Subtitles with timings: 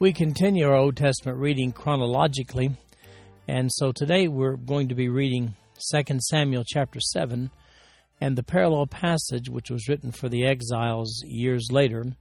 [0.00, 2.70] We continue our Old Testament reading chronologically,
[3.48, 5.56] and so today we're going to be reading
[5.92, 7.50] 2 Samuel chapter 7
[8.20, 12.12] and the parallel passage which was written for the exiles years later,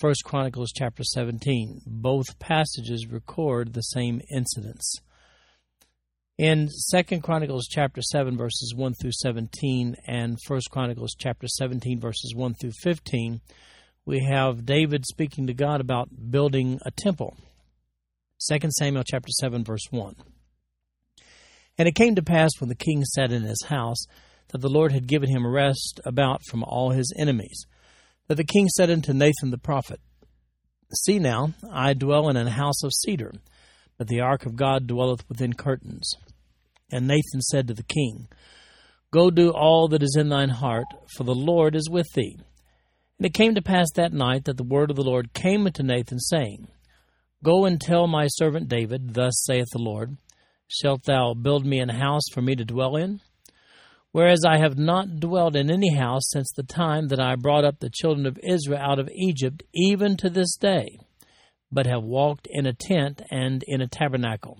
[0.00, 1.82] 1 Chronicles chapter 17.
[1.86, 4.92] Both passages record the same incidents.
[6.36, 12.34] In 2 Chronicles chapter 7 verses 1 through 17 and 1 Chronicles chapter 17 verses
[12.34, 13.40] 1 through 15,
[14.04, 17.36] we have David speaking to God about building a temple.
[18.48, 20.14] 2 Samuel chapter 7 verse 1.
[21.78, 24.04] And it came to pass when the king sat in his house
[24.48, 27.66] that the Lord had given him rest about from all his enemies.
[28.28, 30.00] That the king said unto Nathan the prophet,
[30.92, 33.32] See now, I dwell in a house of cedar,
[33.96, 36.12] but the ark of God dwelleth within curtains.
[36.90, 38.28] And Nathan said to the king,
[39.12, 42.38] Go do all that is in thine heart, for the Lord is with thee.
[43.20, 45.82] And it came to pass that night that the word of the Lord came unto
[45.82, 46.68] Nathan, saying,
[47.44, 50.16] Go and tell my servant David, Thus saith the Lord,
[50.68, 53.20] Shalt thou build me an house for me to dwell in?
[54.12, 57.80] Whereas I have not dwelt in any house since the time that I brought up
[57.80, 60.98] the children of Israel out of Egypt, even to this day,
[61.70, 64.56] but have walked in a tent and in a tabernacle.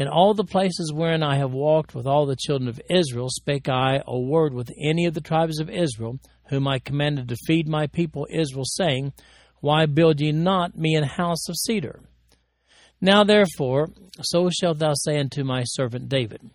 [0.00, 3.68] In all the places wherein I have walked with all the children of Israel, spake
[3.68, 7.68] I a word with any of the tribes of Israel, whom I commanded to feed
[7.68, 9.12] my people Israel, saying,
[9.60, 12.00] Why build ye not me an house of cedar?
[12.98, 13.90] Now therefore,
[14.22, 16.48] so shalt thou say unto my servant David,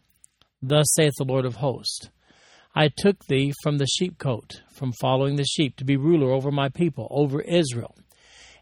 [0.59, 2.09] Thus saith the Lord of hosts
[2.73, 6.69] I took thee from the sheepcote, from following the sheep, to be ruler over my
[6.69, 7.95] people, over Israel.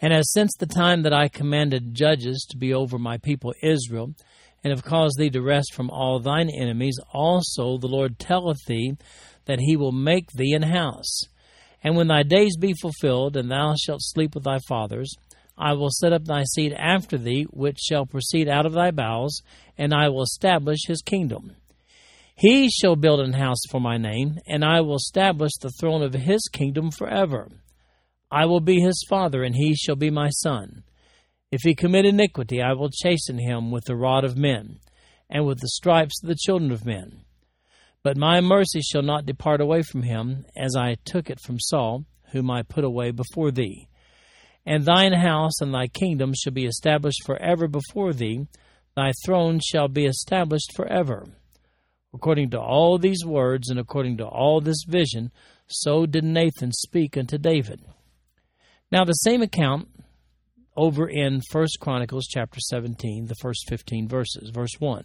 [0.00, 4.14] And as since the time that I commanded judges to be over my people Israel,
[4.62, 8.96] and have caused thee to rest from all thine enemies, also the Lord telleth thee
[9.46, 11.22] that he will make thee an house.
[11.82, 15.14] And when thy days be fulfilled, and thou shalt sleep with thy fathers,
[15.56, 19.42] I will set up thy seed after thee, which shall proceed out of thy bowels,
[19.76, 21.52] and I will establish his kingdom.
[22.34, 26.14] He shall build an house for my name, and I will establish the throne of
[26.14, 27.48] his kingdom forever.
[28.30, 30.84] I will be his father, and he shall be my son.
[31.50, 34.78] If he commit iniquity, I will chasten him with the rod of men,
[35.28, 37.24] and with the stripes of the children of men.
[38.02, 42.04] But my mercy shall not depart away from him, as I took it from Saul,
[42.32, 43.88] whom I put away before thee.
[44.64, 48.46] And thine house and thy kingdom shall be established forever before thee,
[48.94, 51.26] thy throne shall be established forever.
[52.14, 55.30] According to all these words and according to all this vision,
[55.66, 57.80] so did Nathan speak unto David.
[58.92, 59.88] Now the same account
[60.76, 65.04] over in First Chronicles chapter 17, the first 15 verses, verse 1.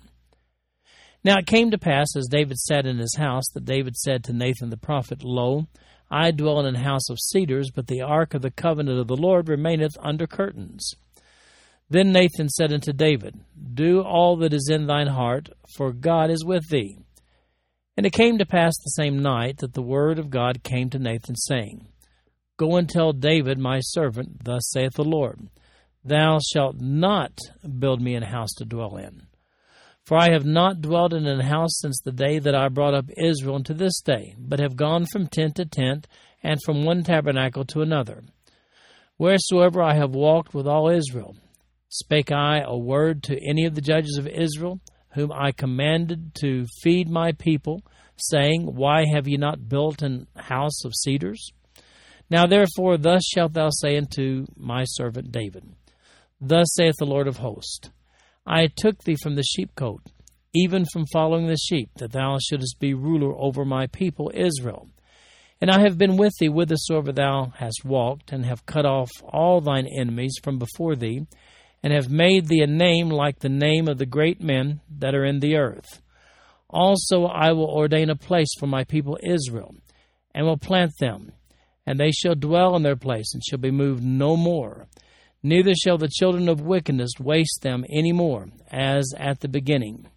[1.24, 4.34] Now it came to pass, as David sat in his house, that David said to
[4.34, 5.68] Nathan the prophet, Lo,
[6.10, 9.16] I dwell in an house of cedars, but the ark of the covenant of the
[9.16, 10.94] Lord remaineth under curtains.
[11.88, 13.40] Then Nathan said unto David,
[13.74, 16.98] Do all that is in thine heart, for God is with thee.
[17.98, 21.00] And it came to pass the same night that the word of God came to
[21.00, 21.88] Nathan, saying,
[22.58, 25.50] Go and tell David my servant, Thus saith the Lord,
[26.06, 27.38] Thou shalt not
[27.80, 29.28] build me an house to dwell in.
[30.06, 33.10] For I have not dwelt in an house since the day that I brought up
[33.18, 36.08] Israel unto this day, but have gone from tent to tent,
[36.44, 38.24] and from one tabernacle to another.
[39.18, 41.36] Wheresoever I have walked with all Israel,
[41.90, 44.80] spake I a word to any of the judges of Israel,
[45.16, 47.82] whom I commanded to feed my people,
[48.16, 51.52] saying, Why have ye not built an house of cedars?
[52.30, 55.64] Now therefore, thus shalt thou say unto my servant David,
[56.42, 57.90] Thus saith the Lord of hosts,
[58.46, 60.08] I took thee from the sheepcote,
[60.54, 64.90] even from following the sheep, that thou shouldest be ruler over my people Israel.
[65.62, 69.62] And I have been with thee whithersoever thou hast walked, and have cut off all
[69.62, 71.26] thine enemies from before thee,
[71.82, 75.26] and have made thee a name like the name of the great men that are
[75.26, 76.02] in the earth.
[76.70, 79.76] Also I will ordain a place for my people Israel,
[80.34, 81.32] and will plant them,
[81.86, 84.88] and they shall dwell in their place, and shall be moved no more.
[85.44, 90.08] Neither shall the children of wickedness waste them any more, as at the beginning.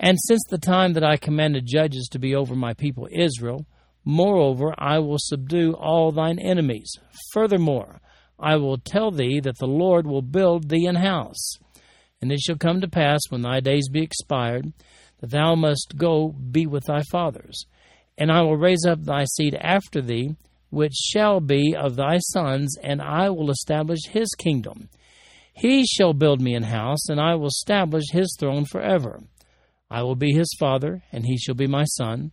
[0.00, 3.66] And since the time that I commanded judges to be over my people Israel,
[4.04, 6.92] moreover I will subdue all thine enemies.
[7.32, 8.00] Furthermore,
[8.38, 11.58] I will tell thee that the Lord will build thee an house.
[12.20, 14.72] And it shall come to pass, when thy days be expired,
[15.20, 17.66] that thou must go be with thy fathers.
[18.16, 20.36] And I will raise up thy seed after thee,
[20.70, 24.88] which shall be of thy sons, and I will establish his kingdom.
[25.52, 29.20] He shall build me an house, and I will establish his throne forever.
[29.90, 32.32] I will be his father, and he shall be my son.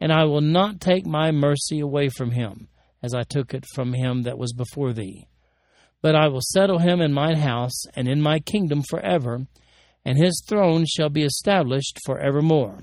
[0.00, 2.68] And I will not take my mercy away from him,
[3.02, 5.26] as I took it from him that was before thee.
[6.02, 9.46] But I will settle him in mine house, and in my kingdom forever,
[10.04, 12.80] and his throne shall be established forevermore.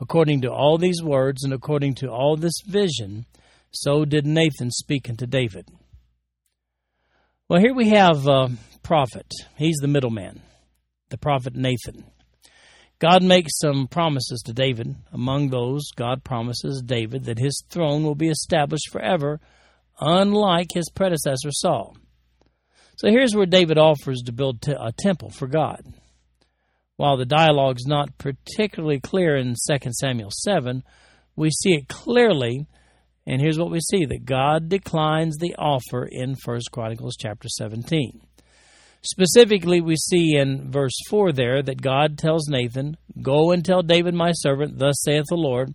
[0.00, 3.26] According to all these words, and according to all this vision,
[3.74, 5.68] so did Nathan speak unto David.
[7.48, 8.48] Well, here we have a
[8.82, 9.30] prophet.
[9.56, 10.40] He's the middleman,
[11.10, 12.04] the prophet Nathan.
[12.98, 14.94] God makes some promises to David.
[15.12, 19.40] Among those, God promises David that his throne will be established forever,
[20.00, 21.96] unlike his predecessor Saul.
[22.96, 25.84] So here's where David offers to build a temple for God.
[26.96, 30.84] While the dialogue's not particularly clear in 2 Samuel 7,
[31.34, 32.68] we see it clearly
[33.26, 38.20] and here's what we see that God declines the offer in 1 Chronicles chapter 17.
[39.02, 44.14] Specifically, we see in verse 4 there that God tells Nathan, Go and tell David
[44.14, 45.74] my servant, Thus saith the Lord,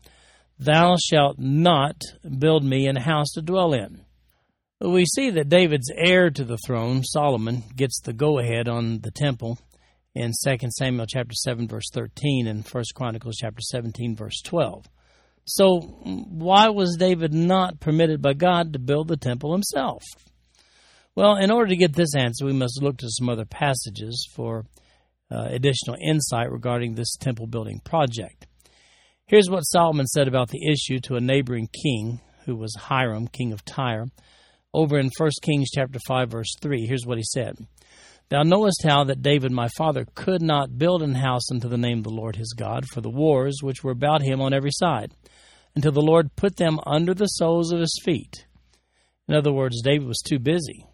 [0.58, 2.02] Thou shalt not
[2.38, 4.02] build me an house to dwell in.
[4.82, 9.12] We see that David's heir to the throne, Solomon, gets the go ahead on the
[9.12, 9.60] temple
[10.16, 14.86] in 2 Samuel chapter 7 verse 13 and 1 Chronicles chapter 17 verse 12.
[15.52, 20.04] So, why was David not permitted by God to build the temple himself?
[21.16, 24.66] Well, in order to get this answer, we must look to some other passages for
[25.32, 28.46] uh, additional insight regarding this temple building project.
[29.26, 33.52] Here's what Solomon said about the issue to a neighboring king who was Hiram, king
[33.52, 34.06] of Tyre.
[34.72, 37.56] Over in 1 Kings chapter 5 verse 3, here's what he said.
[38.30, 41.98] Thou knowest how that David my father could not build an house unto the name
[41.98, 45.12] of the Lord his God for the wars which were about him on every side
[45.76, 48.46] until the Lord put them under the soles of his feet.
[49.28, 50.86] In other words, David was too busy.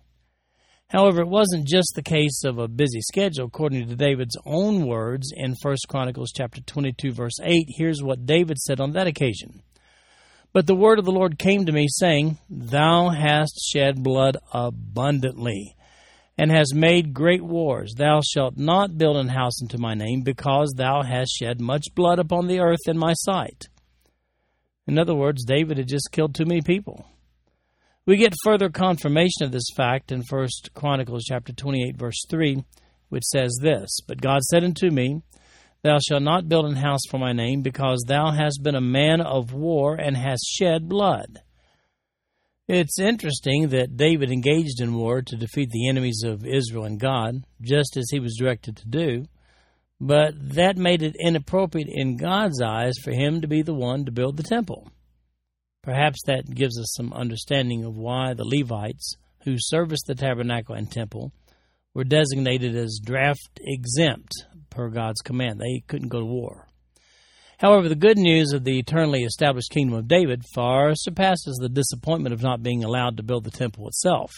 [0.88, 3.48] However, it wasn't just the case of a busy schedule.
[3.48, 8.58] According to David's own words in 1 Chronicles chapter 22 verse 8, here's what David
[8.58, 9.62] said on that occasion.
[10.54, 15.76] But the word of the Lord came to me saying, Thou hast shed blood abundantly
[16.38, 17.94] and hast made great wars.
[17.98, 22.20] Thou shalt not build an house unto my name because thou hast shed much blood
[22.20, 23.68] upon the earth in my sight.
[24.88, 27.06] In other words, David had just killed too many people.
[28.06, 32.64] We get further confirmation of this fact in 1 Chronicles chapter 28 verse 3,
[33.10, 35.22] which says this, But God said unto me,
[35.82, 39.22] Thou shalt not build an house for my name, because thou hast been a man
[39.22, 41.42] of war and hast shed blood.
[42.68, 47.46] It's interesting that David engaged in war to defeat the enemies of Israel and God,
[47.62, 49.26] just as he was directed to do.
[50.00, 54.12] But that made it inappropriate in God's eyes for him to be the one to
[54.12, 54.90] build the temple.
[55.82, 60.92] Perhaps that gives us some understanding of why the Levites, who serviced the tabernacle and
[60.92, 61.32] temple,
[61.94, 64.32] were designated as draft exempt
[64.70, 65.60] per God's command.
[65.60, 66.68] They couldn't go to war.
[67.58, 72.34] However, the good news of the eternally established kingdom of David far surpasses the disappointment
[72.34, 74.32] of not being allowed to build the temple itself.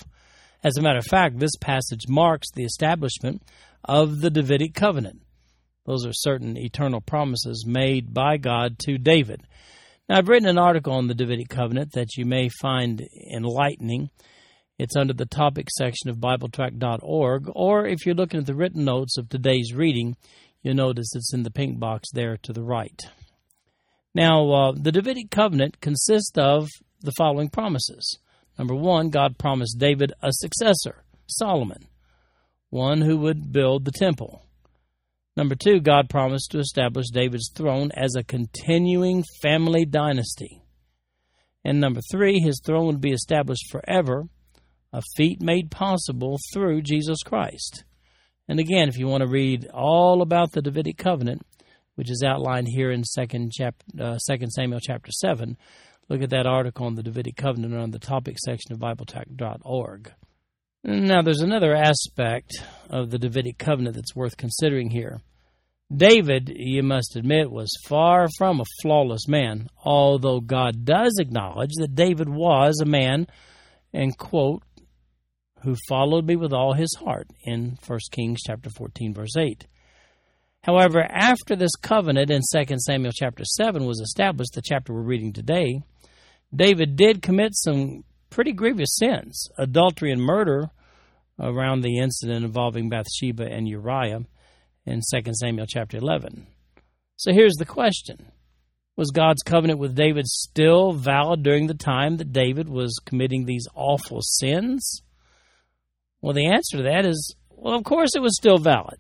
[0.64, 3.42] As a matter of fact, this passage marks the establishment
[3.84, 5.22] of the Davidic covenant.
[5.88, 9.42] Those are certain eternal promises made by God to David.
[10.08, 13.02] Now, I've written an article on the Davidic covenant that you may find
[13.34, 14.10] enlightening.
[14.78, 19.18] It's under the topic section of BibleTrack.org, or if you're looking at the written notes
[19.18, 20.18] of today's reading,
[20.62, 23.02] you'll notice it's in the pink box there to the right.
[24.14, 26.68] Now, uh, the Davidic covenant consists of
[27.00, 28.20] the following promises.
[28.58, 31.88] Number one, God promised David a successor, Solomon,
[32.70, 34.44] one who would build the temple.
[35.38, 40.64] Number two, God promised to establish David's throne as a continuing family dynasty.
[41.64, 44.24] And number three, his throne would be established forever,
[44.92, 47.84] a feat made possible through Jesus Christ.
[48.48, 51.46] And again, if you want to read all about the Davidic covenant,
[51.94, 55.56] which is outlined here in 2nd, chap- uh, 2 Samuel chapter 7,
[56.10, 60.14] look at that article on the Davidic covenant on the topic section of BibleTrack.org.
[60.90, 65.20] Now, there's another aspect of the Davidic covenant that's worth considering here.
[65.94, 71.96] David, you must admit, was far from a flawless man, although God does acknowledge that
[71.96, 73.28] David was a man,
[73.92, 74.64] and quote,
[75.64, 79.68] who followed me with all his heart in 1 Kings chapter 14 verse 8.
[80.64, 85.34] However, after this covenant in 2 Samuel chapter 7 was established, the chapter we're reading
[85.34, 85.82] today,
[86.56, 90.72] David did commit some pretty grievous sins, adultery and murder
[91.40, 94.22] around the incident involving Bathsheba and Uriah
[94.86, 96.48] in 2 Samuel chapter 11.
[97.16, 98.32] So here's the question
[98.96, 103.68] Was God's covenant with David still valid during the time that David was committing these
[103.76, 105.02] awful sins?
[106.22, 109.00] Well, the answer to that is well, of course it was still valid.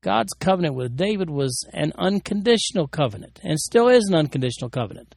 [0.00, 5.14] God's covenant with David was an unconditional covenant and still is an unconditional covenant.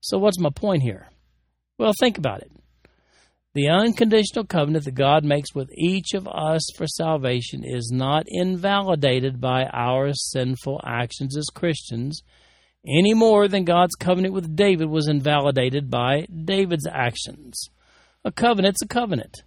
[0.00, 1.10] So, what's my point here?
[1.78, 2.50] Well, think about it.
[3.52, 9.40] The unconditional covenant that God makes with each of us for salvation is not invalidated
[9.40, 12.22] by our sinful actions as Christians
[12.86, 17.70] any more than God's covenant with David was invalidated by David's actions.
[18.24, 19.42] A covenant's a covenant.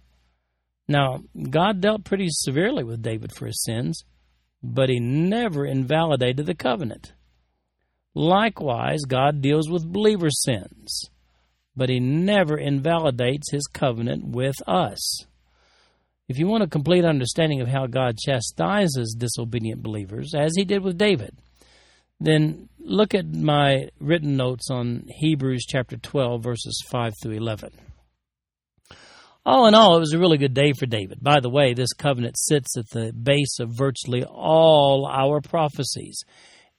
[0.86, 4.04] Now, God dealt pretty severely with David for his sins,
[4.62, 7.14] but he never invalidated the covenant.
[8.14, 11.08] Likewise, God deals with believers' sins
[11.76, 15.26] but he never invalidates his covenant with us.
[16.28, 20.82] If you want a complete understanding of how God chastises disobedient believers, as he did
[20.82, 21.36] with David,
[22.18, 27.72] then look at my written notes on Hebrews chapter 12, verses 5 through 11.
[29.46, 31.18] All in all, it was a really good day for David.
[31.22, 36.22] By the way, this covenant sits at the base of virtually all our prophecies.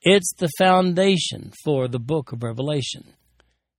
[0.01, 3.03] It's the foundation for the book of Revelation.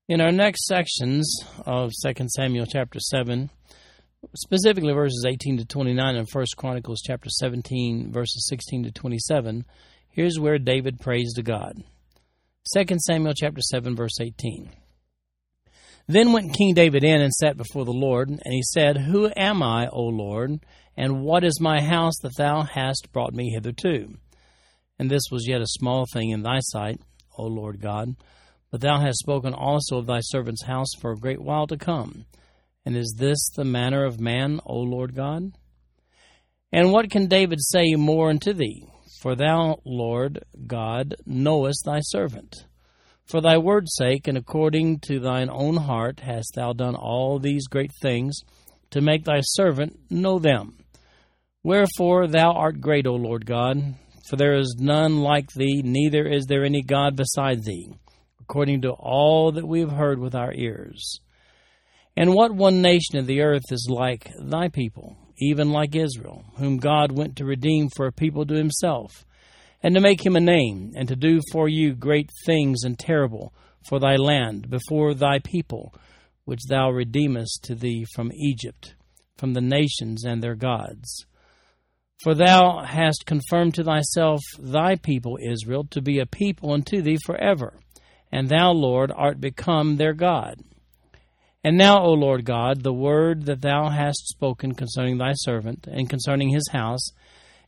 [0.08, 1.28] In our next sections
[1.64, 3.50] of 2 Samuel chapter 7,
[4.36, 9.64] specifically verses 18 to 29 and 1 Chronicles chapter 17 verses 16 to 27,
[10.08, 11.82] here's where David prays to God.
[12.76, 14.70] 2 Samuel chapter 7 verse 18.
[16.06, 19.60] Then went King David in and sat before the Lord, and he said, Who am
[19.60, 20.60] I, O Lord,
[20.96, 24.14] and what is my house that thou hast brought me hitherto?
[25.00, 27.00] And this was yet a small thing in thy sight,
[27.36, 28.14] O Lord God.
[28.70, 32.26] But thou hast spoken also of thy servant's house for a great while to come.
[32.84, 35.52] And is this the manner of man, O Lord God?
[36.72, 38.86] And what can David say more unto thee?
[39.20, 42.54] For thou, Lord God, knowest thy servant.
[43.24, 47.66] For thy word's sake, and according to thine own heart, hast thou done all these
[47.66, 48.40] great things
[48.90, 50.78] to make thy servant know them.
[51.64, 53.96] Wherefore thou art great, O Lord God,
[54.28, 57.94] for there is none like thee, neither is there any God beside thee
[58.48, 61.18] according to all that we have heard with our ears.
[62.16, 66.76] And what one nation of the earth is like thy people, even like Israel, whom
[66.76, 69.24] God went to redeem for a people to himself,
[69.82, 73.52] and to make him a name, and to do for you great things and terrible
[73.88, 75.92] for thy land before thy people,
[76.44, 78.94] which thou redeemest to thee from Egypt,
[79.36, 81.26] from the nations and their gods.
[82.22, 87.18] For thou hast confirmed to thyself thy people Israel to be a people unto thee
[87.26, 87.80] forever
[88.30, 90.60] and thou, Lord, art become their God.
[91.64, 96.08] And now, O Lord God, the word that thou hast spoken concerning thy servant and
[96.08, 97.10] concerning his house,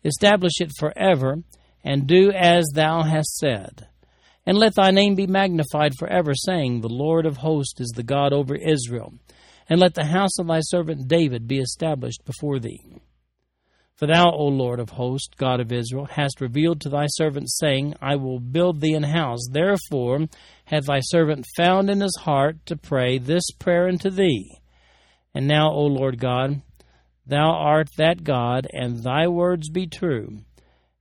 [0.05, 1.39] establish it forever,
[1.83, 3.89] and do as thou hast said.
[4.47, 8.33] And let thy name be magnified forever, saying, The Lord of hosts is the God
[8.33, 9.15] over Israel.
[9.69, 13.01] And let the house of thy servant David be established before thee.
[13.99, 17.97] For thou, O Lord of hosts, God of Israel, hast revealed to thy servant, saying,
[18.01, 19.41] I will build thee an house.
[19.51, 20.29] Therefore
[20.67, 24.61] hath thy servant found in his heart to pray this prayer unto thee.
[25.35, 26.63] And now, O Lord God,
[27.27, 30.43] thou art that God, and thy words be true.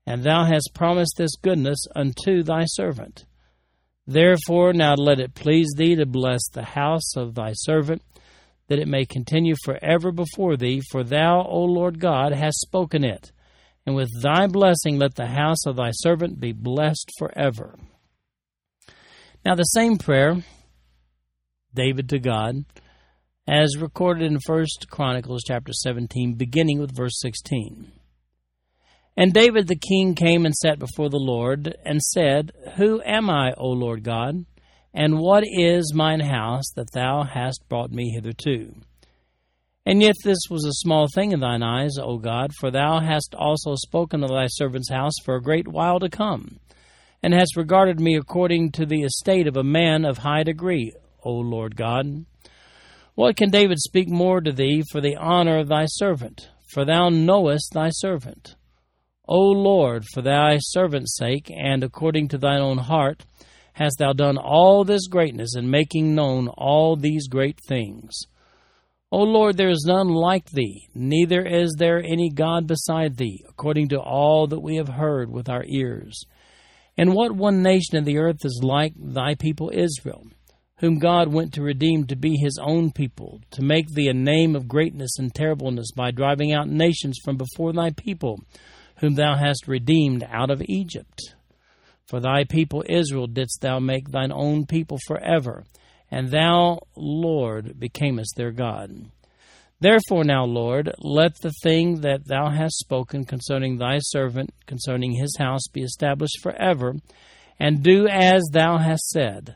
[0.07, 3.25] And thou hast promised this goodness unto thy servant.
[4.07, 8.01] Therefore now let it please thee to bless the house of thy servant
[8.67, 13.31] that it may continue forever before thee, for thou, O Lord God, hast spoken it.
[13.85, 17.77] And with thy blessing let the house of thy servant be blessed forever.
[19.45, 20.43] Now, the same prayer,
[21.73, 22.65] David to God,
[23.47, 27.93] as recorded in First Chronicles chapter 17, beginning with verse 16.
[29.15, 33.53] And David the king came and sat before the Lord, and said, Who am I,
[33.57, 34.45] O Lord God?
[34.97, 38.73] And what is mine house that thou hast brought me hitherto?
[39.85, 43.35] And yet this was a small thing in thine eyes, O God, for thou hast
[43.35, 46.59] also spoken of thy servant's house for a great while to come,
[47.21, 50.91] and hast regarded me according to the estate of a man of high degree,
[51.23, 52.25] O Lord God.
[53.13, 56.49] What can David speak more to thee for the honor of thy servant?
[56.73, 58.55] For thou knowest thy servant.
[59.27, 63.25] O Lord, for thy servant's sake, and according to thine own heart,
[63.77, 68.11] hast thou done all this greatness in making known all these great things.
[69.11, 73.89] O Lord, there is none like thee, neither is there any God beside thee, according
[73.89, 76.25] to all that we have heard with our ears.
[76.97, 80.25] And what one nation in the earth is like thy people Israel?
[80.79, 84.55] whom God went to redeem to be his own people, to make thee a name
[84.55, 88.39] of greatness and terribleness by driving out nations from before thy people,
[88.97, 91.33] whom thou hast redeemed out of Egypt.
[92.07, 95.65] For thy people Israel didst thou make thine own people forever,
[96.09, 99.11] and thou, Lord, becamest their God.
[99.79, 105.35] Therefore now, Lord, let the thing that thou hast spoken concerning thy servant, concerning his
[105.37, 106.95] house, be established forever,
[107.59, 109.55] and do as thou hast said.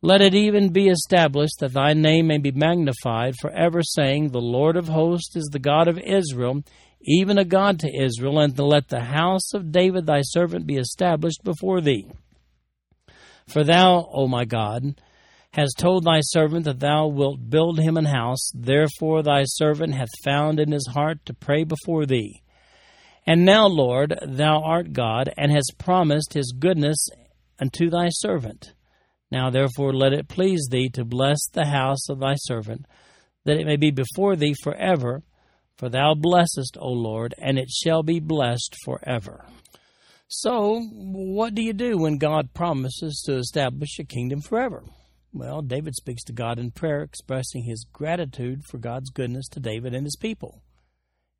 [0.00, 4.76] Let it even be established that thy name may be magnified forever, saying, The Lord
[4.76, 6.62] of hosts is the God of Israel,
[7.00, 10.76] even a God to Israel, and to let the house of David thy servant be
[10.76, 12.06] established before thee.
[13.46, 15.00] For thou, O my God,
[15.52, 20.08] hast told thy servant that thou wilt build him an house, therefore thy servant hath
[20.24, 22.42] found in his heart to pray before thee.
[23.26, 27.08] And now, Lord, thou art God, and hast promised his goodness
[27.60, 28.72] unto thy servant.
[29.30, 32.86] Now therefore let it please thee to bless the house of thy servant,
[33.44, 35.22] that it may be before thee forever.
[35.78, 39.46] For thou blessest, O Lord, and it shall be blessed forever.
[40.26, 44.82] So, what do you do when God promises to establish a kingdom forever?
[45.32, 49.94] Well, David speaks to God in prayer, expressing his gratitude for God's goodness to David
[49.94, 50.62] and his people.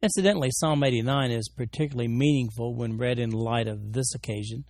[0.02, 4.64] Incidentally, Psalm 89 is particularly meaningful when read in light of this occasion.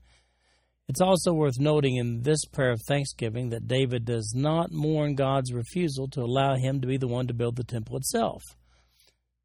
[0.89, 5.53] It's also worth noting in this prayer of thanksgiving that David does not mourn God's
[5.53, 8.43] refusal to allow him to be the one to build the temple itself.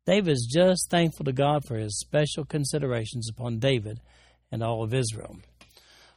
[0.06, 4.00] David is just thankful to God for his special considerations upon David
[4.52, 5.38] and all of Israel.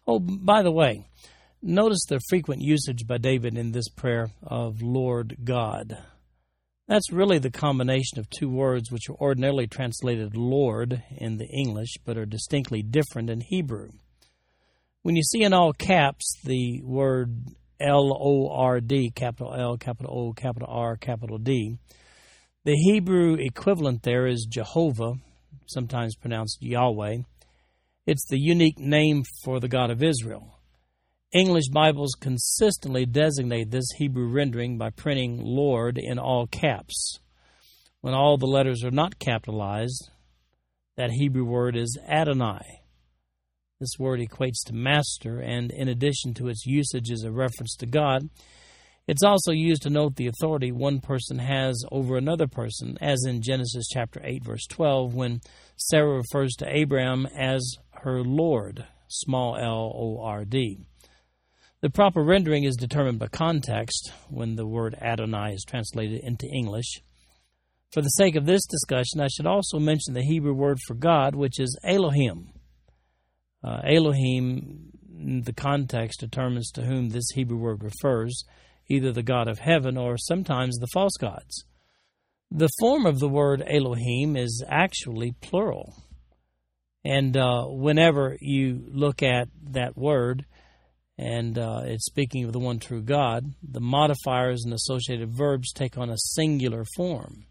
[0.06, 1.04] Oh, by the way,
[1.62, 5.98] notice the frequent usage by David in this prayer of Lord God.
[6.88, 11.94] That's really the combination of two words which are ordinarily translated Lord in the English
[12.04, 13.90] but are distinctly different in Hebrew.
[15.02, 20.12] When you see in all caps the word L O R D, capital L, capital
[20.12, 21.78] O, capital R, capital D,
[22.66, 25.12] the Hebrew equivalent there is Jehovah,
[25.66, 27.18] sometimes pronounced Yahweh.
[28.06, 30.58] It's the unique name for the God of Israel.
[31.32, 37.20] English Bibles consistently designate this Hebrew rendering by printing Lord in all caps.
[38.00, 40.10] When all the letters are not capitalized,
[40.96, 42.80] that Hebrew word is Adonai.
[43.78, 47.86] This word equates to master, and in addition to its usage as a reference to
[47.86, 48.28] God,
[49.06, 53.40] it's also used to note the authority one person has over another person, as in
[53.40, 55.40] Genesis chapter 8, verse 12, when
[55.76, 60.78] Sarah refers to Abraham as her Lord, small l o r d.
[61.82, 67.00] The proper rendering is determined by context when the word Adonai is translated into English.
[67.92, 71.34] For the sake of this discussion, I should also mention the Hebrew word for God,
[71.34, 72.48] which is Elohim.
[73.62, 74.90] Uh, Elohim,
[75.44, 78.42] the context determines to whom this Hebrew word refers,
[78.88, 81.64] either the God of heaven or sometimes the false gods.
[82.50, 85.94] The form of the word Elohim is actually plural.
[87.04, 90.44] And uh, whenever you look at that word,
[91.18, 95.96] and uh, it's speaking of the one true God, the modifiers and associated verbs take
[95.96, 97.46] on a singular form.